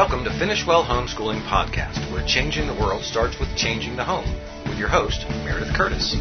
[0.00, 4.24] Welcome to Finish Well Homeschooling Podcast, where changing the world starts with changing the home,
[4.66, 6.16] with your host, Meredith Curtis.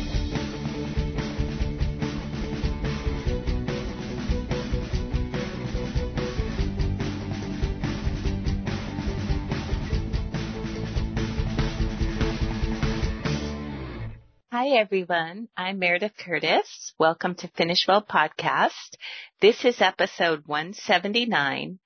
[14.69, 15.47] Hi everyone.
[15.57, 16.93] I'm Meredith Curtis.
[16.99, 18.97] Welcome to Finish Well Podcast.
[19.41, 21.79] This is episode 179.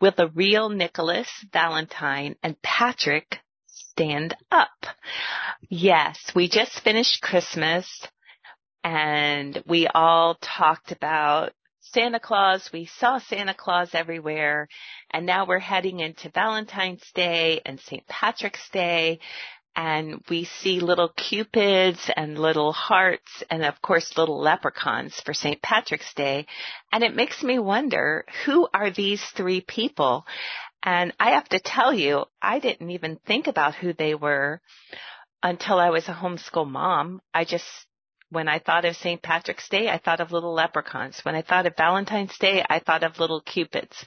[0.00, 4.70] Will the real Nicholas Valentine and Patrick stand up?
[5.68, 7.86] Yes, we just finished Christmas
[8.82, 12.70] and we all talked about Santa Claus.
[12.72, 14.66] We saw Santa Claus everywhere
[15.10, 18.06] and now we're heading into Valentine's Day and St.
[18.06, 19.18] Patrick's Day
[19.76, 25.62] and we see little cupids and little hearts and of course little leprechauns for St.
[25.62, 26.46] Patrick's Day.
[26.92, 30.26] And it makes me wonder, who are these three people?
[30.82, 34.60] And I have to tell you, I didn't even think about who they were
[35.42, 37.20] until I was a homeschool mom.
[37.32, 37.66] I just,
[38.30, 39.22] when I thought of St.
[39.22, 41.20] Patrick's Day, I thought of little leprechauns.
[41.22, 44.04] When I thought of Valentine's Day, I thought of little cupids.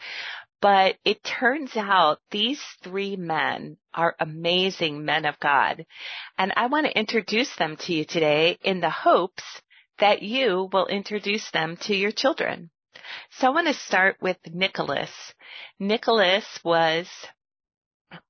[0.64, 5.86] But it turns out these three men are amazing men of God.
[6.38, 9.44] And I want to introduce them to you today in the hopes
[10.00, 12.70] that you will introduce them to your children.
[13.32, 15.12] So I want to start with Nicholas.
[15.82, 17.10] Nicholas was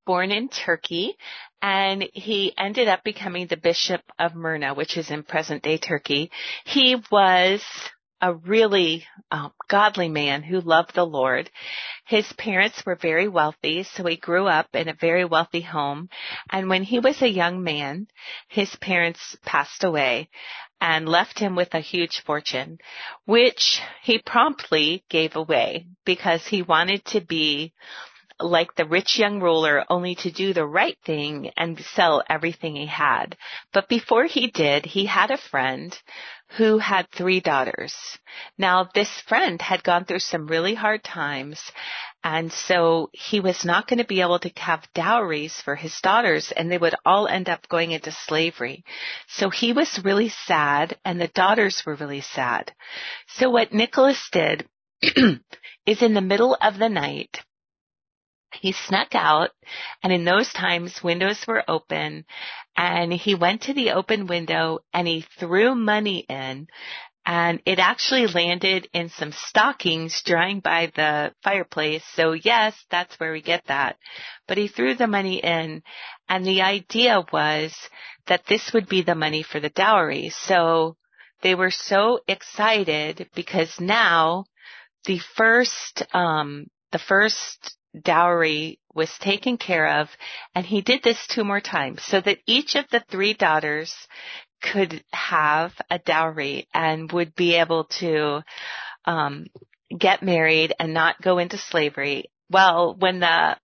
[0.03, 1.15] born in Turkey
[1.61, 6.31] and he ended up becoming the bishop of Myrna, which is in present day Turkey.
[6.65, 7.61] He was
[8.23, 11.51] a really um, godly man who loved the Lord.
[12.05, 16.09] His parents were very wealthy, so he grew up in a very wealthy home.
[16.49, 18.07] And when he was a young man,
[18.49, 20.29] his parents passed away
[20.81, 22.77] and left him with a huge fortune,
[23.25, 27.73] which he promptly gave away because he wanted to be
[28.43, 32.85] like the rich young ruler only to do the right thing and sell everything he
[32.85, 33.37] had.
[33.71, 35.97] But before he did, he had a friend
[36.57, 37.95] who had three daughters.
[38.57, 41.59] Now this friend had gone through some really hard times
[42.23, 46.51] and so he was not going to be able to have dowries for his daughters
[46.51, 48.83] and they would all end up going into slavery.
[49.27, 52.71] So he was really sad and the daughters were really sad.
[53.27, 54.67] So what Nicholas did
[55.85, 57.41] is in the middle of the night,
[58.59, 59.51] he snuck out
[60.01, 62.25] and in those times windows were open
[62.75, 66.67] and he went to the open window and he threw money in
[67.25, 72.03] and it actually landed in some stockings drying by the fireplace.
[72.15, 73.97] So yes, that's where we get that.
[74.47, 75.83] But he threw the money in
[76.27, 77.73] and the idea was
[78.27, 80.29] that this would be the money for the dowry.
[80.29, 80.97] So
[81.41, 84.45] they were so excited because now
[85.05, 90.09] the first, um, the first dowry was taken care of
[90.55, 93.95] and he did this two more times so that each of the three daughters
[94.61, 98.41] could have a dowry and would be able to
[99.05, 99.45] um,
[99.95, 102.31] get married and not go into slavery.
[102.49, 103.57] Well, when the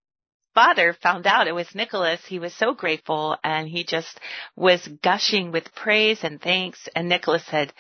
[0.54, 4.20] father found out it was Nicholas, he was so grateful and he just
[4.56, 6.90] was gushing with praise and thanks.
[6.96, 7.74] And Nicholas said,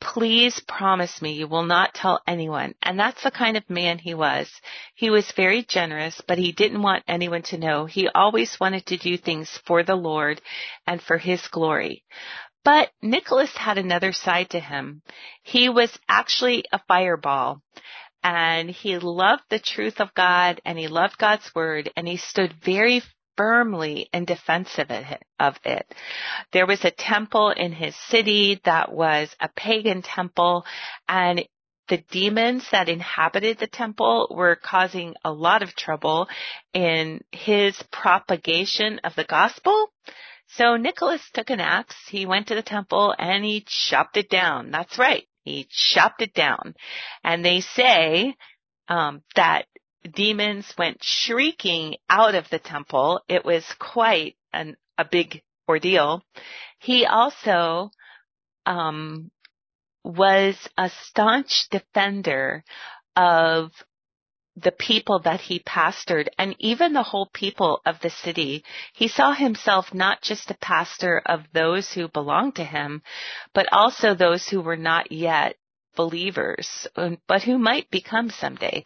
[0.00, 2.74] please promise me you will not tell anyone.
[2.82, 4.50] And that's the kind of man he was.
[4.94, 7.86] He was very generous, but he didn't want anyone to know.
[7.86, 10.40] He always wanted to do things for the Lord
[10.86, 12.04] and for his glory.
[12.64, 15.02] But Nicholas had another side to him.
[15.42, 17.62] He was actually a fireball
[18.22, 22.54] and he loved the truth of God and he loved God's word and he stood
[22.64, 23.02] very
[23.38, 24.90] firmly in defense of
[25.64, 25.94] it.
[26.52, 30.66] There was a temple in his city that was a pagan temple
[31.08, 31.48] and
[31.88, 36.28] the demons that inhabited the temple were causing a lot of trouble
[36.74, 39.90] in his propagation of the gospel.
[40.48, 44.70] So Nicholas took an axe, he went to the temple and he chopped it down.
[44.70, 45.24] That's right.
[45.44, 46.74] He chopped it down.
[47.24, 48.34] And they say
[48.88, 49.66] um, that
[50.02, 53.20] demons went shrieking out of the temple.
[53.28, 56.22] It was quite an, a big ordeal.
[56.78, 57.90] He also
[58.66, 59.30] um,
[60.04, 62.64] was a staunch defender
[63.16, 63.72] of
[64.56, 68.64] the people that he pastored and even the whole people of the city.
[68.92, 73.02] He saw himself not just a pastor of those who belonged to him,
[73.54, 75.56] but also those who were not yet
[75.98, 78.84] believers, um, but who might become someday.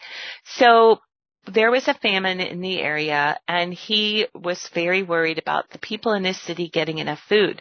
[0.56, 1.00] So
[1.46, 6.12] there was a famine in the area and he was very worried about the people
[6.14, 7.60] in his city getting enough food.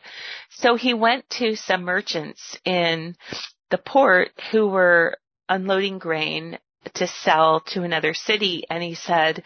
[0.51, 3.15] So he went to some merchants in
[3.71, 5.18] the port who were
[5.50, 6.59] unloading grain
[6.94, 9.44] to sell to another city and he said,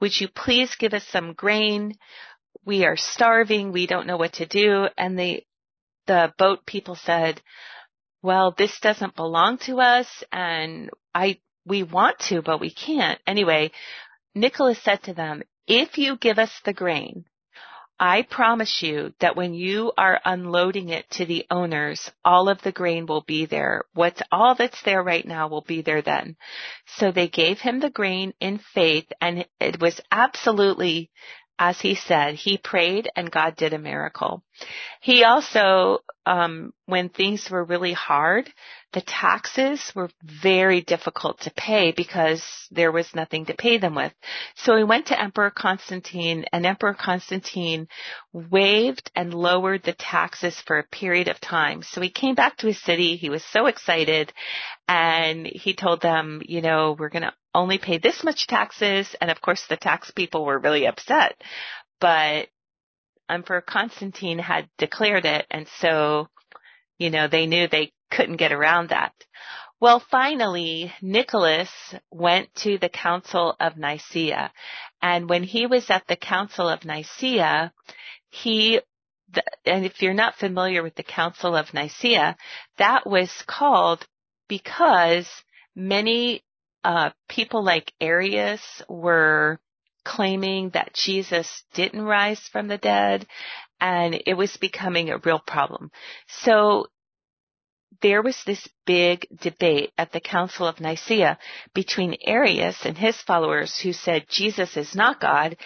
[0.00, 1.94] would you please give us some grain?
[2.64, 3.70] We are starving.
[3.70, 4.88] We don't know what to do.
[4.98, 5.44] And the,
[6.06, 7.40] the boat people said,
[8.24, 13.20] well, this doesn't belong to us and I, we want to, but we can't.
[13.26, 13.70] Anyway,
[14.34, 17.26] Nicholas said to them, if you give us the grain,
[18.00, 22.72] I promise you that when you are unloading it to the owners, all of the
[22.72, 23.84] grain will be there.
[23.92, 26.36] What's all that's there right now will be there then.
[26.96, 31.10] So they gave him the grain in faith and it was absolutely
[31.58, 34.42] as he said, he prayed and God did a miracle.
[35.00, 38.50] He also, um, when things were really hard,
[38.92, 44.12] the taxes were very difficult to pay because there was nothing to pay them with.
[44.54, 47.88] So he went to Emperor Constantine and Emperor Constantine
[48.32, 51.82] waived and lowered the taxes for a period of time.
[51.82, 53.16] So he came back to his city.
[53.16, 54.32] He was so excited
[54.88, 59.14] and he told them, you know, we're going to only pay this much taxes.
[59.20, 61.34] And of course the tax people were really upset,
[62.00, 62.48] but
[63.28, 65.46] Emperor Constantine had declared it.
[65.50, 66.28] And so,
[66.98, 69.12] you know, they knew they couldn't get around that.
[69.80, 71.70] Well, finally, Nicholas
[72.10, 74.52] went to the Council of Nicaea.
[75.02, 77.72] And when he was at the Council of Nicaea,
[78.30, 78.80] he,
[79.66, 82.36] and if you're not familiar with the Council of Nicaea,
[82.78, 84.06] that was called
[84.48, 85.28] because
[85.74, 86.42] many
[86.84, 89.58] uh, people like Arius were
[90.04, 93.26] claiming that Jesus didn't rise from the dead
[93.80, 95.90] and it was becoming a real problem.
[96.28, 96.86] So
[98.02, 101.38] there was this big debate at the Council of Nicaea
[101.74, 105.56] between Arius and his followers who said Jesus is not God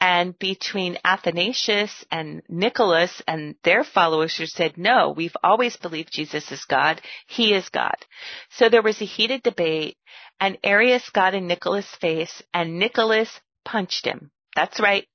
[0.00, 6.50] and between Athanasius and Nicholas and their followers who said no, we've always believed Jesus
[6.52, 7.00] is God.
[7.26, 7.96] He is God.
[8.50, 9.96] So there was a heated debate
[10.40, 13.40] and Arius got in Nicholas' face and Nicholas
[13.70, 14.30] punched him.
[14.56, 15.06] That's right.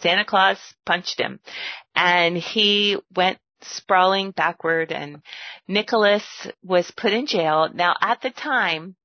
[0.00, 1.40] Santa Claus punched him
[1.94, 5.22] and he went sprawling backward and
[5.68, 6.24] Nicholas
[6.62, 7.68] was put in jail.
[7.72, 8.96] Now at the time,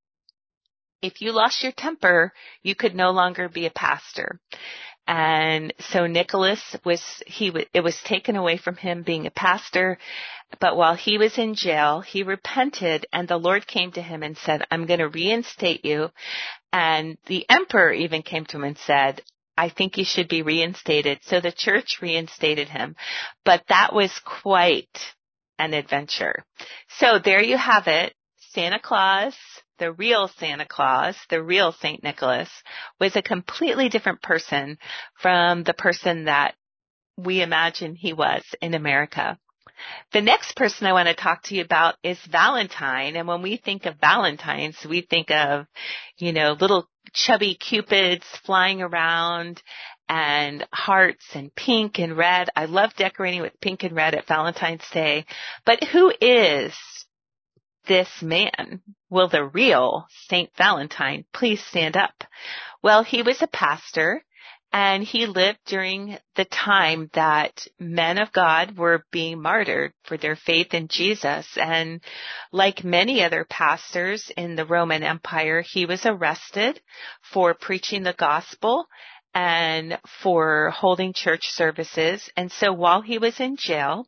[1.02, 2.34] if you lost your temper,
[2.64, 4.40] you could no longer be a pastor.
[5.10, 9.98] And so Nicholas was, he, it was taken away from him being a pastor.
[10.60, 14.38] But while he was in jail, he repented and the Lord came to him and
[14.38, 16.12] said, I'm going to reinstate you.
[16.72, 19.24] And the emperor even came to him and said,
[19.58, 21.22] I think he should be reinstated.
[21.24, 22.96] So the church reinstated him.
[23.44, 24.96] But that was quite
[25.58, 26.46] an adventure.
[27.00, 28.14] So there you have it.
[28.54, 29.36] Santa Claus,
[29.80, 32.04] the real Santa Claus, the real St.
[32.04, 32.50] Nicholas,
[33.00, 34.78] was a completely different person
[35.22, 36.56] from the person that
[37.18, 39.38] we imagine he was in America.
[40.12, 43.16] The next person I want to talk to you about is Valentine.
[43.16, 45.68] And when we think of Valentines, we think of,
[46.18, 49.62] you know, little chubby cupids flying around
[50.08, 52.50] and hearts and pink and red.
[52.56, 55.26] I love decorating with pink and red at Valentine's Day.
[55.66, 56.74] But who is
[57.90, 58.82] this man?
[59.10, 62.24] Will the real Saint Valentine please stand up?
[62.82, 64.24] Well, he was a pastor
[64.72, 70.36] and he lived during the time that men of God were being martyred for their
[70.36, 71.58] faith in Jesus.
[71.58, 72.02] And
[72.52, 76.80] like many other pastors in the Roman Empire, he was arrested
[77.34, 78.86] for preaching the gospel
[79.34, 82.30] and for holding church services.
[82.38, 84.06] And so while he was in jail,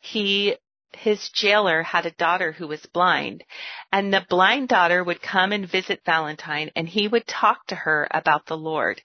[0.00, 0.56] he
[0.96, 3.44] his jailer had a daughter who was blind
[3.92, 8.08] and the blind daughter would come and visit Valentine and he would talk to her
[8.10, 9.00] about the Lord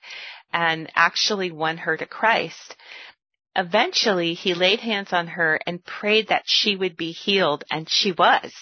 [0.53, 2.75] and actually won her to Christ.
[3.55, 8.13] Eventually, he laid hands on her and prayed that she would be healed, and she
[8.13, 8.53] was.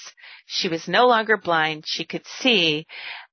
[0.48, 2.88] She was no longer blind, she could see,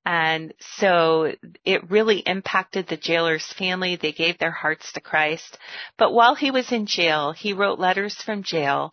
[0.05, 1.35] and so
[1.65, 3.97] it really impacted the jailer's family.
[3.97, 5.57] They gave their hearts to Christ.
[5.97, 8.93] But while he was in jail, he wrote letters from jail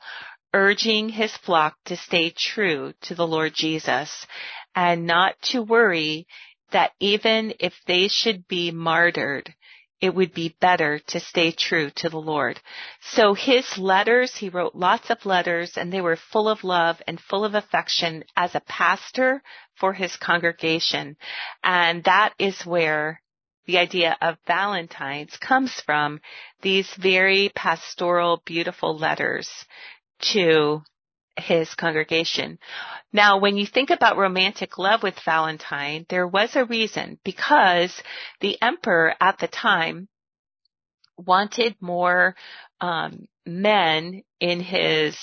[0.53, 4.27] urging his flock to stay true to the Lord Jesus
[4.75, 6.27] and not to worry
[6.72, 9.53] that even if they should be martyred,
[10.01, 12.60] it would be better to stay true to the Lord.
[13.01, 17.19] So his letters, he wrote lots of letters and they were full of love and
[17.19, 19.41] full of affection as a pastor
[19.79, 21.15] for his congregation.
[21.63, 23.22] And that is where
[23.65, 26.19] the idea of Valentine's comes from,
[26.62, 29.50] these very pastoral, beautiful letters
[30.34, 30.82] to
[31.36, 32.60] his congregation.
[33.12, 38.01] Now, when you think about romantic love with Valentine, there was a reason because
[38.39, 40.08] the emperor at the time
[41.18, 42.36] wanted more
[42.82, 45.18] um, men in his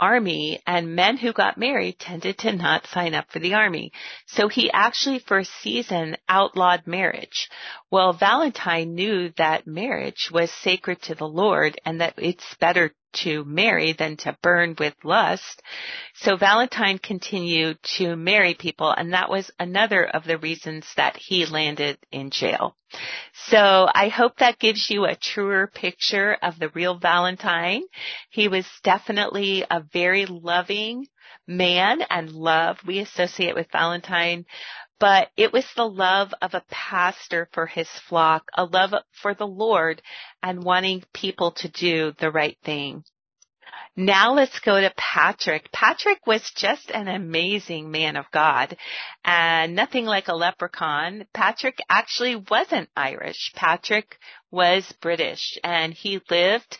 [0.00, 3.92] army and men who got married tended to not sign up for the army.
[4.26, 7.48] So he actually for a season outlawed marriage.
[7.90, 13.44] Well, Valentine knew that marriage was sacred to the Lord and that it's better to
[13.44, 15.62] marry than to burn with lust.
[16.14, 21.46] So Valentine continued to marry people and that was another of the reasons that he
[21.46, 22.76] landed in jail.
[23.48, 27.82] So I hope that gives you a truer picture of the real Valentine.
[28.30, 31.06] He was definitely a very loving
[31.46, 34.46] man and love we associate with Valentine
[34.98, 39.46] but it was the love of a pastor for his flock, a love for the
[39.46, 40.02] Lord
[40.42, 43.04] and wanting people to do the right thing.
[43.96, 45.70] Now let's go to Patrick.
[45.70, 48.76] Patrick was just an amazing man of God
[49.24, 51.26] and nothing like a leprechaun.
[51.32, 53.52] Patrick actually wasn't Irish.
[53.54, 54.18] Patrick
[54.50, 56.76] was British and he lived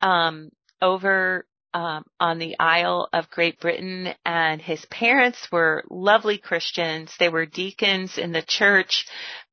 [0.00, 0.50] um,
[0.80, 1.44] over
[1.74, 7.12] um, on the Isle of Great Britain, and his parents were lovely Christians.
[7.18, 9.06] They were deacons in the church,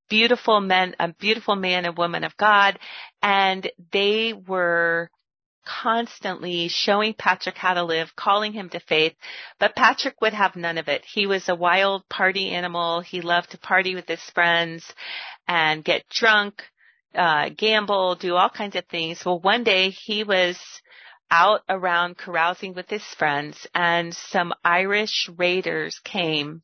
[0.10, 2.80] beautiful men, a beautiful man and woman of God,
[3.22, 5.10] and they were
[5.66, 9.14] constantly showing Patrick how to live, calling him to faith,
[9.60, 11.04] but Patrick would have none of it.
[11.06, 13.02] He was a wild party animal.
[13.02, 14.86] He loved to party with his friends
[15.48, 16.62] and get drunk,
[17.16, 19.26] uh, gamble, do all kinds of things.
[19.26, 20.58] Well, one day he was
[21.32, 26.62] out around carousing with his friends and some Irish raiders came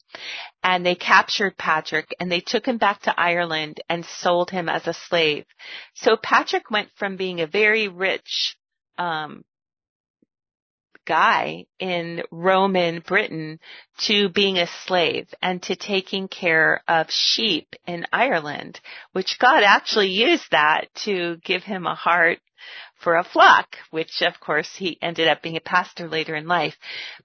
[0.64, 4.88] and they captured Patrick and they took him back to Ireland and sold him as
[4.88, 5.46] a slave.
[5.96, 8.56] So Patrick went from being a very rich,
[8.98, 9.44] um,
[11.06, 13.60] guy in Roman Britain
[14.00, 18.80] to being a slave and to taking care of sheep in Ireland,
[19.12, 22.40] which God actually used that to give him a heart
[23.02, 26.76] for a flock, which of course he ended up being a pastor later in life.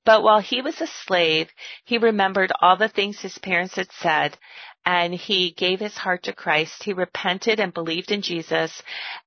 [0.04, 1.48] But while he was a slave,
[1.84, 4.38] he remembered all the things his parents had said
[4.86, 6.84] and he gave his heart to Christ.
[6.84, 8.84] He repented and believed in Jesus.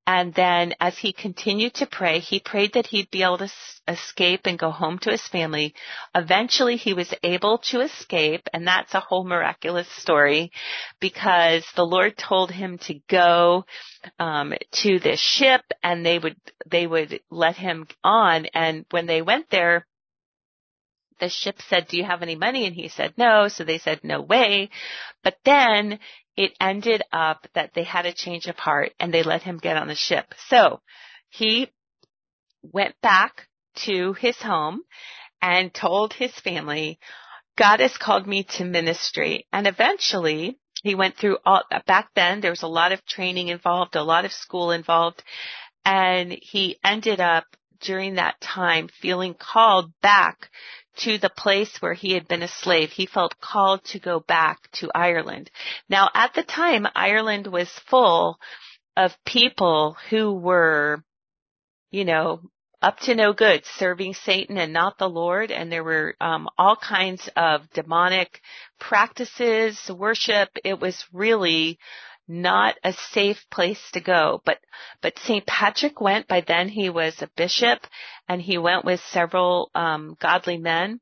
[0.08, 3.52] And then as he continued to pray, he prayed that he'd be able to
[3.90, 5.76] escape and go home to his family.
[6.16, 10.52] Eventually he was able to escape and that's a whole miraculous story
[11.02, 13.66] because the Lord told him to go
[14.18, 16.38] um, to this ship and they would
[16.68, 19.86] they would let him on and when they went there
[21.20, 22.66] the ship said, do you have any money?
[22.66, 23.48] And he said no.
[23.48, 24.70] So they said, no way.
[25.24, 26.00] But then
[26.36, 29.78] it ended up that they had a change of heart and they let him get
[29.78, 30.34] on the ship.
[30.48, 30.82] So
[31.30, 31.70] he
[32.62, 33.48] went back
[33.86, 34.82] to his home
[35.42, 37.00] and told his family,
[37.58, 39.48] God has called me to ministry.
[39.52, 43.96] And eventually he went through all, back then there was a lot of training involved,
[43.96, 45.24] a lot of school involved,
[45.86, 47.46] and he ended up
[47.82, 50.50] during that time feeling called back
[51.00, 52.92] to the place where he had been a slave.
[52.92, 55.50] He felt called to go back to Ireland.
[55.90, 58.40] Now at the time, Ireland was full
[58.96, 61.04] of people who were,
[61.92, 62.42] you know,
[62.82, 66.78] up to no good, serving Satan and not the Lord, and there were um, all
[66.78, 68.42] kinds of demonic
[68.80, 70.50] practices, worship.
[70.64, 71.78] It was really
[72.30, 74.42] not a safe place to go.
[74.46, 74.60] But,
[75.02, 75.46] but St.
[75.46, 77.80] Patrick went, by then he was a bishop
[78.28, 81.02] and he went with several, um, godly men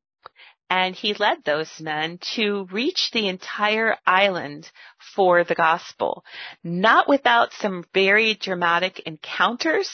[0.69, 4.69] and he led those men to reach the entire island
[5.15, 6.25] for the gospel,
[6.63, 9.89] not without some very dramatic encounters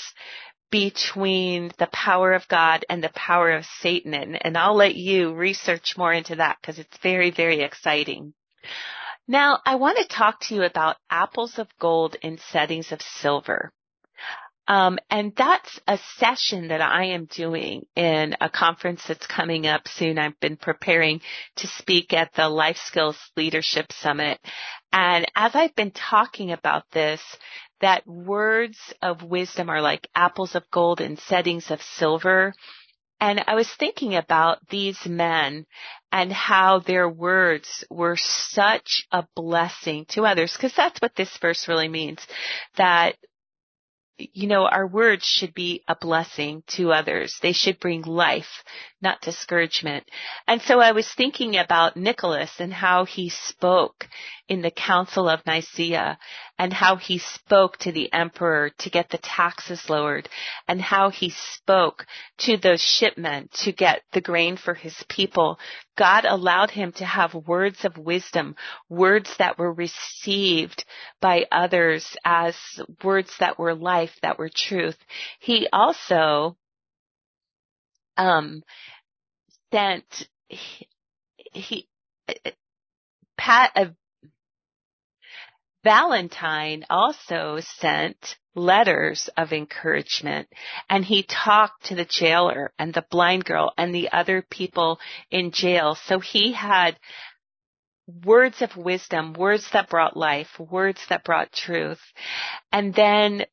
[0.71, 4.15] between the power of God and the power of Satan.
[4.15, 8.33] And, and I'll let you research more into that because it's very, very exciting.
[9.27, 13.71] Now, I want to talk to you about apples of gold in settings of silver.
[14.67, 19.87] Um, and that's a session that I am doing in a conference that's coming up
[19.87, 20.17] soon.
[20.17, 21.21] I've been preparing
[21.57, 24.39] to speak at the Life Skills Leadership Summit.
[24.93, 27.21] And as I've been talking about this,
[27.81, 32.53] that words of wisdom are like apples of gold in settings of silver.
[33.23, 35.65] And I was thinking about these men
[36.11, 41.69] and how their words were such a blessing to others, because that's what this verse
[41.69, 42.19] really means,
[42.75, 43.15] that
[44.17, 47.39] you know, our words should be a blessing to others.
[47.41, 48.63] They should bring life,
[49.03, 50.05] not discouragement.
[50.47, 54.07] And so I was thinking about Nicholas and how he spoke
[54.47, 56.17] in the Council of Nicaea
[56.57, 60.29] and how he spoke to the emperor to get the taxes lowered
[60.67, 62.05] and how he spoke
[62.39, 65.59] to those shipmen to get the grain for his people.
[65.97, 68.55] God allowed him to have words of wisdom,
[68.89, 70.85] words that were received
[71.21, 72.55] by others as
[73.03, 74.97] words that were life, that were truth.
[75.39, 76.57] He also
[78.17, 78.63] um,
[79.73, 80.87] sent he,
[81.53, 81.87] he
[83.37, 83.85] Pat uh,
[85.83, 90.47] Valentine also sent letters of encouragement
[90.89, 94.99] and he talked to the jailer and the blind girl and the other people
[95.31, 95.95] in jail.
[95.95, 96.97] So he had
[98.23, 102.01] words of wisdom, words that brought life, words that brought truth.
[102.71, 103.45] And then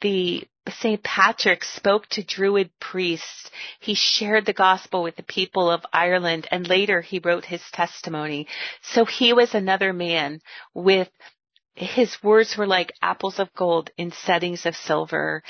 [0.00, 1.02] the St.
[1.02, 3.50] Patrick spoke to Druid priests.
[3.80, 8.46] He shared the gospel with the people of Ireland and later he wrote his testimony.
[8.82, 10.40] So he was another man
[10.74, 11.08] with
[11.74, 15.42] his words were like apples of gold in settings of silver.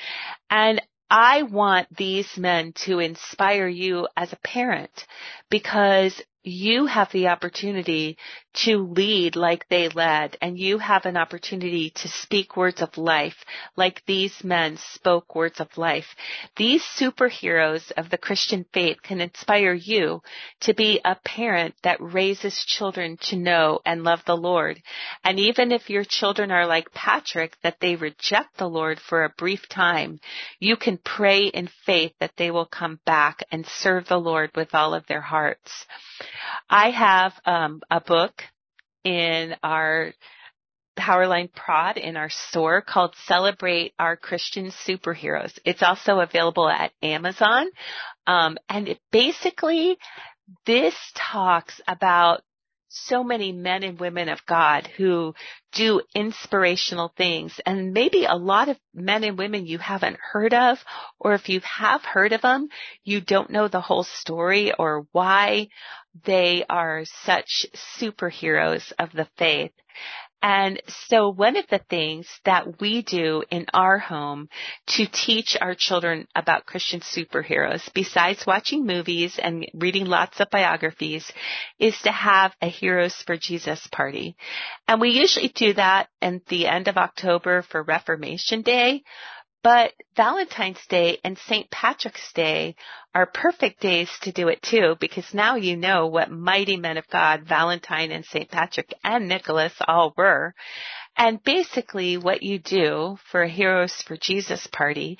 [0.50, 5.06] And I want these men to inspire you as a parent
[5.50, 8.16] because you have the opportunity
[8.64, 13.44] to lead like they led and you have an opportunity to speak words of life
[13.76, 16.06] like these men spoke words of life.
[16.56, 20.22] These superheroes of the Christian faith can inspire you
[20.62, 24.82] to be a parent that raises children to know and love the Lord.
[25.24, 29.34] And even if your children are like Patrick, that they reject the Lord for a
[29.36, 30.20] brief time,
[30.58, 34.74] you can pray in faith that they will come back and serve the Lord with
[34.74, 35.86] all of their hearts.
[36.68, 38.42] I have um, a book
[39.04, 40.12] in our
[40.98, 45.56] Powerline Prod in our store called Celebrate Our Christian Superheroes.
[45.64, 47.68] It's also available at Amazon.
[48.26, 49.96] Um, and it basically,
[50.66, 52.42] this talks about
[52.88, 55.34] so many men and women of God who
[55.72, 60.78] do inspirational things and maybe a lot of men and women you haven't heard of
[61.18, 62.68] or if you have heard of them,
[63.04, 65.68] you don't know the whole story or why
[66.24, 67.66] they are such
[68.00, 69.72] superheroes of the faith.
[70.40, 74.48] And so one of the things that we do in our home
[74.88, 81.30] to teach our children about Christian superheroes, besides watching movies and reading lots of biographies,
[81.80, 84.36] is to have a Heroes for Jesus party.
[84.86, 89.02] And we usually do that at the end of October for Reformation Day.
[89.62, 91.68] But Valentine's Day and St.
[91.70, 92.76] Patrick's Day
[93.14, 97.08] are perfect days to do it too because now you know what mighty men of
[97.08, 98.48] God Valentine and St.
[98.48, 100.54] Patrick and Nicholas all were.
[101.16, 105.18] And basically what you do for a Heroes for Jesus party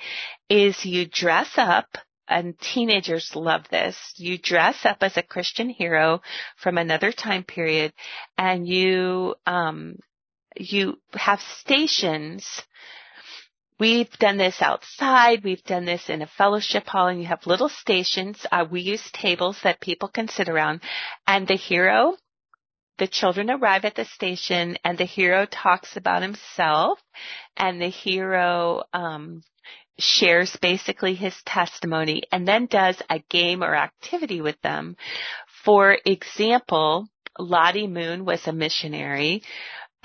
[0.49, 1.97] is you dress up
[2.29, 3.97] and teenagers love this.
[4.15, 6.21] You dress up as a Christian hero
[6.55, 7.91] from another time period
[8.37, 9.97] and you, um,
[10.55, 12.63] you have stations
[13.79, 15.45] We've done this outside.
[15.45, 18.45] We've done this in a fellowship hall and you have little stations.
[18.51, 20.81] Uh, we use tables that people can sit around
[21.25, 22.17] and the hero,
[22.97, 26.99] the children arrive at the station and the hero talks about himself
[27.55, 29.43] and the hero, um,
[29.97, 34.97] shares basically his testimony and then does a game or activity with them.
[35.63, 39.43] For example, Lottie Moon was a missionary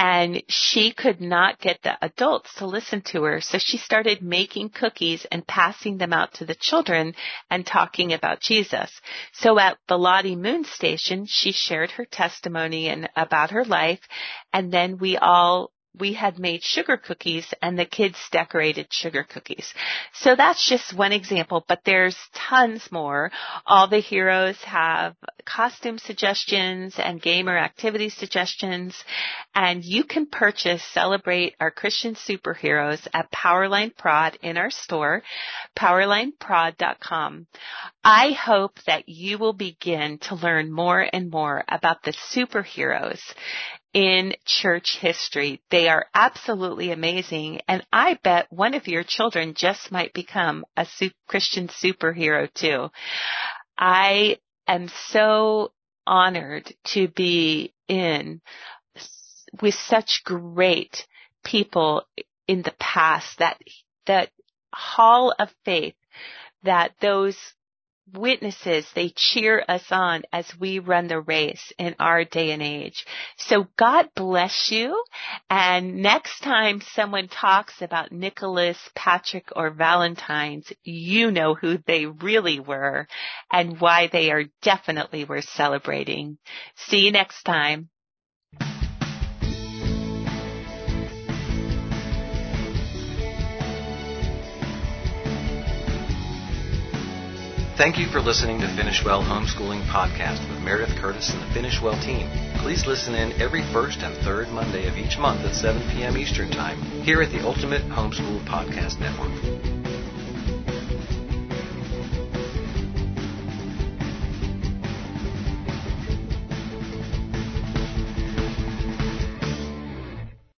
[0.07, 3.41] and she could not get the adults to listen to her.
[3.41, 7.15] So she started making cookies and passing them out to the children
[7.49, 8.91] and talking about Jesus.
[9.33, 14.01] So at the Lottie Moon station, she shared her testimony and about her life.
[14.53, 19.73] And then we all we had made sugar cookies and the kids decorated sugar cookies.
[20.13, 23.31] So that's just one example, but there's tons more.
[23.67, 29.05] All the heroes have costume suggestions and gamer activity suggestions
[29.55, 35.23] and you can purchase Celebrate Our Christian Superheroes at Powerline Prod in our store,
[35.79, 37.47] powerlineprod.com.
[38.03, 43.21] I hope that you will begin to learn more and more about the superheroes
[43.95, 45.63] in church history.
[45.71, 47.61] They are absolutely amazing.
[47.69, 50.87] And I bet one of your children just might become a
[51.29, 52.91] Christian superhero too.
[53.79, 55.73] I am so
[56.07, 58.41] honored to be in
[59.63, 61.07] with such great
[61.45, 62.03] people
[62.49, 63.59] in the past that,
[64.07, 64.31] that
[64.73, 65.95] hall of faith
[66.65, 67.37] that those
[68.13, 73.05] witnesses, they cheer us on as we run the race in our day and age.
[73.39, 75.03] So God bless you.
[75.49, 82.61] And next time someone talks about Nicholas, Patrick, or Valentine's, you know who they really
[82.61, 83.07] were
[83.53, 86.39] and why they are definitely worth celebrating.
[86.77, 87.89] See you next time.
[97.77, 101.83] Thank you for listening to Finish Well Homeschooling Podcast with Meredith Curtis and the Finish
[101.83, 102.31] Well team.
[102.59, 106.17] Please listen in every first and third Monday of each month at 7 p.m.
[106.17, 109.84] Eastern Time here at the Ultimate Homeschool Podcast Network.